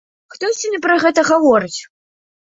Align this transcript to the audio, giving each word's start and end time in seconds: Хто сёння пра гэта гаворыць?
Хто 0.35 0.47
сёння 0.59 0.79
пра 0.85 0.95
гэта 1.03 1.23
гаворыць? 1.31 1.79